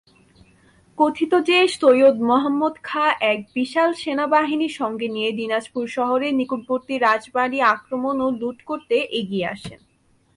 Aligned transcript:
কথিত 0.97 1.33
যে, 1.47 1.57
সৈয়দ 1.67 2.17
মহম্মদ 2.21 2.75
খাঁ 2.83 3.11
এক 3.21 3.39
বিশাল 3.53 3.89
সেনাবাহিনী 3.93 4.67
সঙ্গে 4.69 5.07
নিয়ে 5.07 5.31
দিনাজপুর 5.31 5.87
শহরে 5.87 6.27
নিকটবর্তী 6.31 6.95
রাজবাড়ি 6.97 7.57
আক্রমণ 7.73 8.15
ও 8.21 8.27
লুঠ 8.31 8.57
করতে 8.61 8.95
এগিয়ে 9.11 9.47
আসেন। 9.47 9.79